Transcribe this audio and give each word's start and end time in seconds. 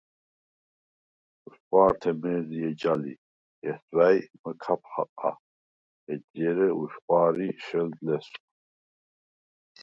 უშხვა̄რთე 1.47 2.11
მე̄ზი 2.21 2.57
ეჯა 2.69 2.93
ლი, 3.01 3.13
ჲესვა̄̈ჲს 3.63 4.27
მჷქაფ 4.43 4.81
ხაყა, 4.91 5.31
ეჯჟ’ 6.11 6.33
ე̄რე 6.47 6.67
უშხვა̄რი 6.81 7.47
შელდ 7.65 7.95
ლესვხ. 8.05 8.43